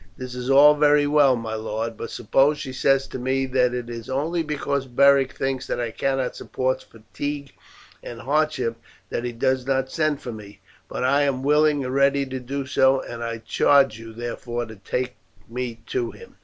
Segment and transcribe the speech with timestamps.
[0.17, 3.55] "That is all very well, my lord; but suppose she says to me it
[3.87, 7.51] is only because Beric thinks that I cannot support fatigue
[8.01, 8.77] and hardship
[9.11, 10.59] that he does not send for me;
[10.89, 14.75] but I am willing and ready to do so, and I charge you, therefore, to
[14.77, 15.17] take
[15.47, 16.35] me to him."